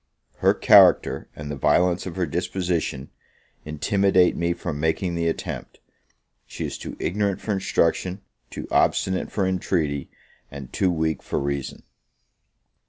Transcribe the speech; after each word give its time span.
Her 0.37 0.55
character 0.55 1.29
and 1.35 1.51
the 1.51 1.55
violence 1.55 2.07
of 2.07 2.15
her 2.15 2.25
disposition, 2.25 3.11
intimidate 3.65 4.35
me 4.35 4.51
from 4.53 4.79
making 4.79 5.13
the 5.13 5.27
attempt: 5.27 5.79
she 6.47 6.65
is 6.65 6.79
too 6.79 6.97
ignorant 6.99 7.39
for 7.39 7.51
instruction, 7.53 8.21
too 8.49 8.67
obstinate 8.71 9.31
for 9.31 9.45
intreaty, 9.45 10.09
and 10.49 10.73
too 10.73 10.89
weak 10.89 11.21
for 11.21 11.37
reason. 11.39 11.83